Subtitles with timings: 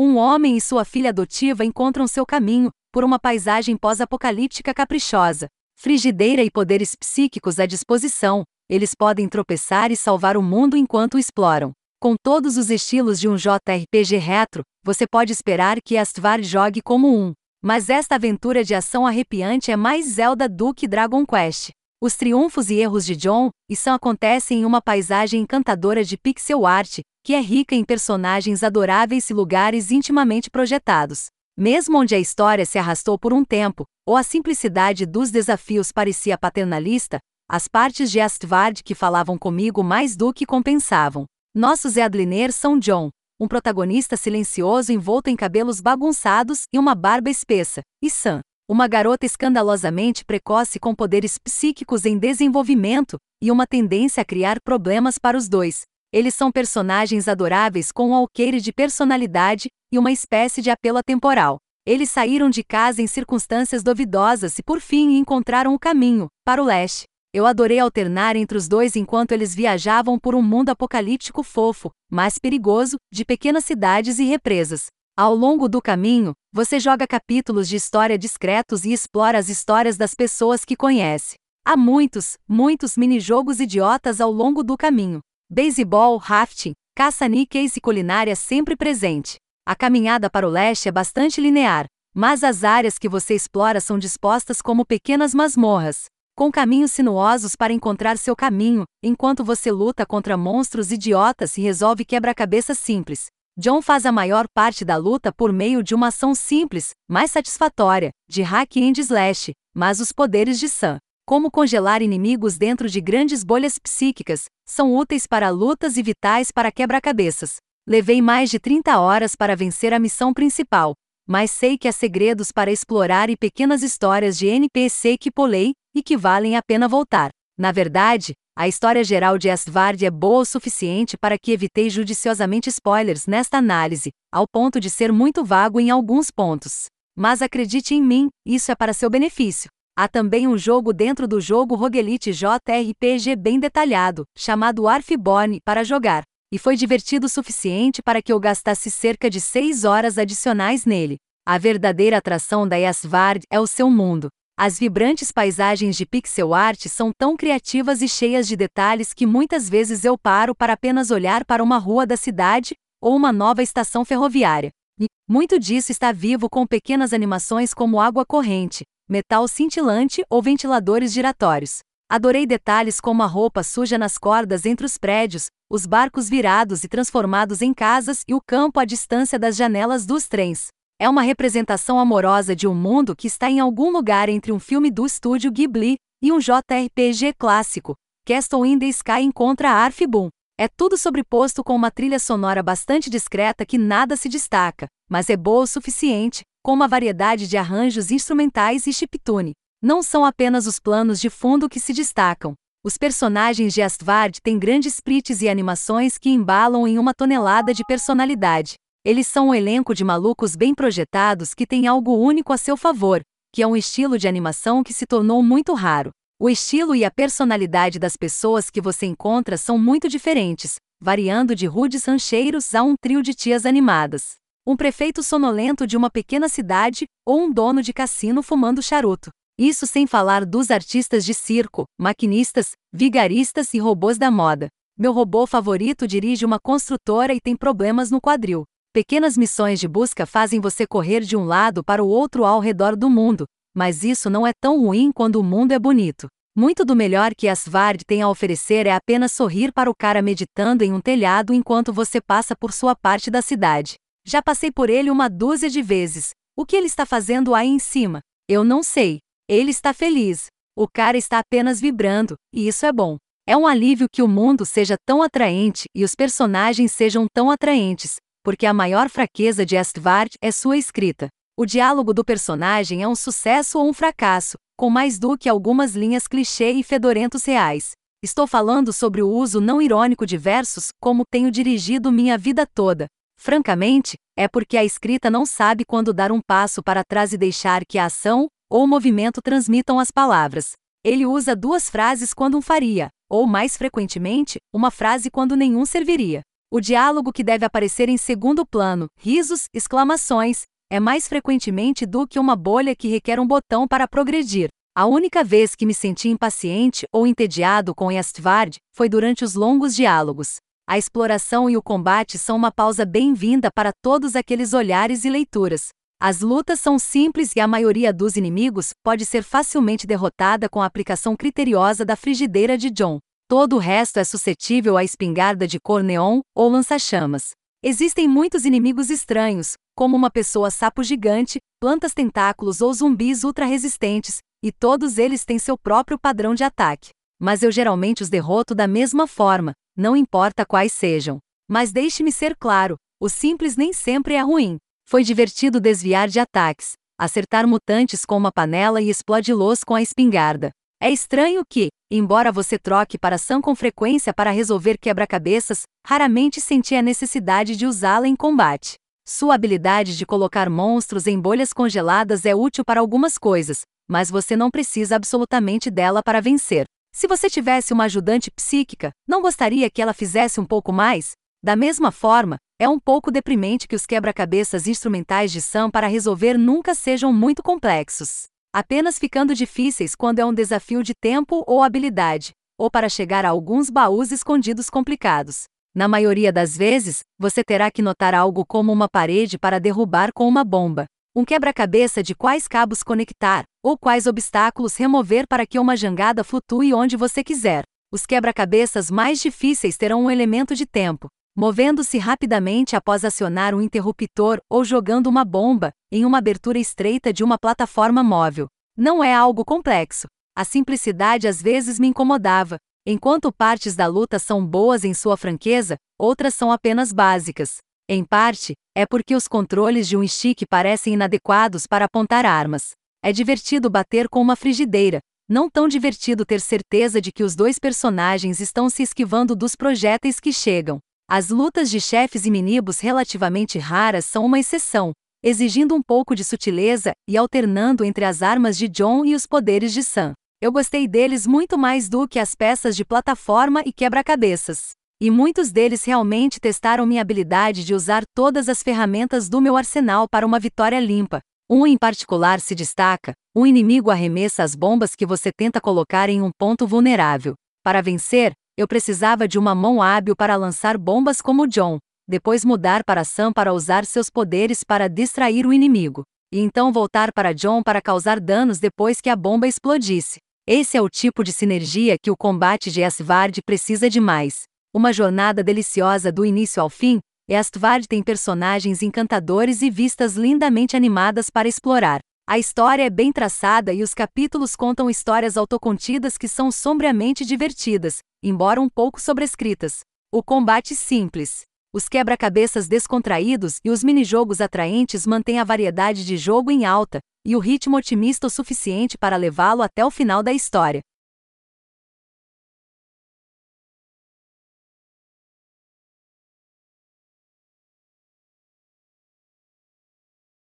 [0.00, 5.48] Um homem e sua filha adotiva encontram seu caminho, por uma paisagem pós-apocalíptica caprichosa.
[5.76, 11.18] Frigideira e poderes psíquicos à disposição, eles podem tropeçar e salvar o mundo enquanto o
[11.18, 11.72] exploram.
[12.00, 17.12] Com todos os estilos de um JRPG retro, você pode esperar que Astvard jogue como
[17.12, 17.32] um.
[17.60, 21.70] Mas esta aventura de ação arrepiante é mais Zelda do que Dragon Quest.
[22.00, 26.64] Os triunfos e erros de John e Sam acontecem em uma paisagem encantadora de pixel
[26.64, 31.26] art, que é rica em personagens adoráveis e lugares intimamente projetados.
[31.54, 36.38] Mesmo onde a história se arrastou por um tempo, ou a simplicidade dos desafios parecia
[36.38, 41.26] paternalista, as partes de Astvard que falavam comigo mais do que compensavam.
[41.54, 47.82] Nossos Eadliner são John, um protagonista silencioso envolto em cabelos bagunçados e uma barba espessa,
[48.02, 54.24] e Sam, uma garota escandalosamente precoce com poderes psíquicos em desenvolvimento e uma tendência a
[54.24, 55.82] criar problemas para os dois.
[56.10, 61.58] Eles são personagens adoráveis com um alqueire de personalidade e uma espécie de apelo atemporal.
[61.86, 66.64] Eles saíram de casa em circunstâncias duvidosas e por fim encontraram o caminho para o
[66.64, 67.04] leste.
[67.32, 72.38] Eu adorei alternar entre os dois enquanto eles viajavam por um mundo apocalíptico fofo, mas
[72.38, 74.86] perigoso, de pequenas cidades e represas.
[75.14, 80.14] Ao longo do caminho, você joga capítulos de história discretos e explora as histórias das
[80.14, 81.34] pessoas que conhece.
[81.66, 85.20] Há muitos, muitos mini-jogos idiotas ao longo do caminho.
[85.50, 89.36] Beisebol, rafting, caça-níqueis e culinária sempre presente.
[89.66, 93.98] A caminhada para o leste é bastante linear, mas as áreas que você explora são
[93.98, 96.04] dispostas como pequenas masmorras,
[96.36, 102.04] com caminhos sinuosos para encontrar seu caminho, enquanto você luta contra monstros idiotas e resolve
[102.04, 103.28] quebra-cabeças simples.
[103.56, 108.10] John faz a maior parte da luta por meio de uma ação simples, mais satisfatória,
[108.28, 110.98] de hack and slash, mas os poderes de Sam,
[111.28, 116.72] como congelar inimigos dentro de grandes bolhas psíquicas, são úteis para lutas e vitais para
[116.72, 117.56] quebra-cabeças.
[117.86, 120.94] Levei mais de 30 horas para vencer a missão principal,
[121.28, 126.02] mas sei que há segredos para explorar e pequenas histórias de NPC que pulei e
[126.02, 127.28] que valem a pena voltar.
[127.58, 132.70] Na verdade, a história geral de Astvard é boa o suficiente para que evitei judiciosamente
[132.70, 136.86] spoilers nesta análise, ao ponto de ser muito vago em alguns pontos.
[137.14, 139.68] Mas acredite em mim, isso é para seu benefício.
[140.00, 146.22] Há também um jogo dentro do jogo Roguelite JRPG bem detalhado, chamado Arfborn, para jogar.
[146.52, 151.16] E foi divertido o suficiente para que eu gastasse cerca de 6 horas adicionais nele.
[151.44, 154.28] A verdadeira atração da Asvard é o seu mundo.
[154.56, 159.68] As vibrantes paisagens de pixel art são tão criativas e cheias de detalhes que muitas
[159.68, 164.04] vezes eu paro para apenas olhar para uma rua da cidade ou uma nova estação
[164.04, 164.70] ferroviária.
[165.00, 171.12] E muito disso está vivo com pequenas animações como água corrente, metal cintilante ou ventiladores
[171.12, 171.78] giratórios.
[172.10, 176.88] Adorei detalhes como a roupa suja nas cordas entre os prédios, os barcos virados e
[176.88, 180.68] transformados em casas e o campo à distância das janelas dos trens
[181.00, 184.90] é uma representação amorosa de um mundo que está em algum lugar entre um filme
[184.90, 187.94] do estúdio Ghibli e um JRPG clássico.
[188.26, 190.28] Castle in the Sky encontra Arf Boom.
[190.60, 195.36] É tudo sobreposto com uma trilha sonora bastante discreta que nada se destaca, mas é
[195.36, 199.52] boa o suficiente, com uma variedade de arranjos instrumentais e chiptune.
[199.80, 202.54] Não são apenas os planos de fundo que se destacam.
[202.84, 207.84] Os personagens de Astvard têm grandes sprites e animações que embalam em uma tonelada de
[207.84, 208.74] personalidade.
[209.04, 213.20] Eles são um elenco de malucos bem projetados que tem algo único a seu favor,
[213.54, 216.10] que é um estilo de animação que se tornou muito raro.
[216.40, 221.66] O estilo e a personalidade das pessoas que você encontra são muito diferentes, variando de
[221.66, 224.36] rudes rancheiros a um trio de tias animadas.
[224.64, 229.30] Um prefeito sonolento de uma pequena cidade ou um dono de cassino fumando charuto.
[229.58, 234.68] Isso sem falar dos artistas de circo, maquinistas, vigaristas e robôs da moda.
[234.96, 238.62] Meu robô favorito dirige uma construtora e tem problemas no quadril.
[238.92, 242.94] Pequenas missões de busca fazem você correr de um lado para o outro ao redor
[242.94, 243.44] do mundo,
[243.78, 246.26] mas isso não é tão ruim quando o mundo é bonito.
[246.56, 250.82] Muito do melhor que Asvard tem a oferecer é apenas sorrir para o cara meditando
[250.82, 253.94] em um telhado enquanto você passa por sua parte da cidade.
[254.26, 256.30] Já passei por ele uma dúzia de vezes.
[256.56, 258.18] O que ele está fazendo aí em cima?
[258.48, 259.20] Eu não sei.
[259.48, 260.46] Ele está feliz.
[260.76, 263.16] O cara está apenas vibrando, e isso é bom.
[263.46, 268.16] É um alívio que o mundo seja tão atraente e os personagens sejam tão atraentes,
[268.42, 271.28] porque a maior fraqueza de Astvard é sua escrita.
[271.60, 275.96] O diálogo do personagem é um sucesso ou um fracasso, com mais do que algumas
[275.96, 277.94] linhas clichê e fedorentos reais.
[278.22, 283.08] Estou falando sobre o uso não irônico de versos, como tenho dirigido minha vida toda.
[283.36, 287.84] Francamente, é porque a escrita não sabe quando dar um passo para trás e deixar
[287.84, 290.74] que a ação ou o movimento transmitam as palavras.
[291.04, 296.42] Ele usa duas frases quando um faria, ou mais frequentemente, uma frase quando nenhum serviria.
[296.70, 302.38] O diálogo que deve aparecer em segundo plano, risos, exclamações, é mais frequentemente do que
[302.38, 304.68] uma bolha que requer um botão para progredir.
[304.96, 309.94] A única vez que me senti impaciente ou entediado com Estvard foi durante os longos
[309.94, 310.56] diálogos.
[310.88, 315.88] A exploração e o combate são uma pausa bem-vinda para todos aqueles olhares e leituras.
[316.20, 320.86] As lutas são simples e a maioria dos inimigos pode ser facilmente derrotada com a
[320.86, 323.18] aplicação criteriosa da frigideira de John.
[323.46, 327.50] Todo o resto é suscetível à espingarda de cor neon ou lança-chamas.
[327.80, 334.70] Existem muitos inimigos estranhos, como uma pessoa sapo gigante, plantas tentáculos ou zumbis ultra-resistentes, e
[334.70, 337.10] todos eles têm seu próprio padrão de ataque.
[337.36, 341.40] Mas eu geralmente os derroto da mesma forma, não importa quais sejam.
[341.68, 344.76] Mas deixe-me ser claro: o simples nem sempre é ruim.
[345.04, 350.70] Foi divertido desviar de ataques, acertar mutantes com uma panela e explode-los com a espingarda.
[351.02, 356.94] É estranho que, embora você troque para Sam com frequência para resolver quebra-cabeças, raramente senti
[356.94, 358.94] a necessidade de usá-la em combate.
[359.30, 364.56] Sua habilidade de colocar monstros em bolhas congeladas é útil para algumas coisas, mas você
[364.56, 366.86] não precisa absolutamente dela para vencer.
[367.14, 371.32] Se você tivesse uma ajudante psíquica, não gostaria que ela fizesse um pouco mais?
[371.62, 376.56] Da mesma forma, é um pouco deprimente que os quebra-cabeças instrumentais de Sam para resolver
[376.56, 378.44] nunca sejam muito complexos,
[378.74, 383.50] apenas ficando difíceis quando é um desafio de tempo ou habilidade, ou para chegar a
[383.50, 385.64] alguns baús escondidos complicados.
[385.98, 390.46] Na maioria das vezes, você terá que notar algo como uma parede para derrubar com
[390.46, 395.96] uma bomba, um quebra-cabeça de quais cabos conectar, ou quais obstáculos remover para que uma
[395.96, 397.82] jangada flutue onde você quiser.
[398.12, 404.60] Os quebra-cabeças mais difíceis terão um elemento de tempo, movendo-se rapidamente após acionar um interruptor
[404.70, 408.68] ou jogando uma bomba em uma abertura estreita de uma plataforma móvel.
[408.96, 410.28] Não é algo complexo.
[410.56, 412.78] A simplicidade às vezes me incomodava.
[413.10, 417.78] Enquanto partes da luta são boas em sua franqueza, outras são apenas básicas.
[418.06, 422.90] Em parte, é porque os controles de um stick parecem inadequados para apontar armas.
[423.24, 427.78] É divertido bater com uma frigideira, não tão divertido ter certeza de que os dois
[427.78, 430.98] personagens estão se esquivando dos projéteis que chegam.
[431.26, 435.12] As lutas de chefes e minibos relativamente raras são uma exceção,
[435.42, 439.94] exigindo um pouco de sutileza e alternando entre as armas de John e os poderes
[439.94, 440.34] de Sam.
[440.60, 444.90] Eu gostei deles muito mais do que as peças de plataforma e quebra-cabeças.
[445.20, 450.26] E muitos deles realmente testaram minha habilidade de usar todas as ferramentas do meu arsenal
[450.28, 451.38] para uma vitória limpa.
[451.70, 456.42] Um em particular se destaca: um inimigo arremessa as bombas que você tenta colocar em
[456.42, 457.54] um ponto vulnerável.
[457.84, 463.04] Para vencer, eu precisava de uma mão hábil para lançar bombas como John, depois mudar
[463.04, 467.80] para Sam para usar seus poderes para distrair o inimigo, e então voltar para John
[467.80, 470.40] para causar danos depois que a bomba explodisse.
[470.70, 474.64] Esse é o tipo de sinergia que o combate de Asvard precisa de mais.
[474.92, 477.20] Uma jornada deliciosa do início ao fim,
[477.50, 482.20] Astvard tem personagens encantadores e vistas lindamente animadas para explorar.
[482.46, 488.18] A história é bem traçada e os capítulos contam histórias autocontidas que são sombriamente divertidas,
[488.42, 490.00] embora um pouco sobrescritas.
[490.30, 491.62] O combate simples,
[491.94, 497.56] os quebra-cabeças descontraídos e os minijogos atraentes mantêm a variedade de jogo em alta, e
[497.56, 501.00] o ritmo otimista o suficiente para levá-lo até o final da história.